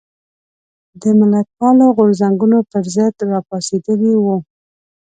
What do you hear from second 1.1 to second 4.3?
ملتپالو غورځنګونو پر ضد راپاڅېدلي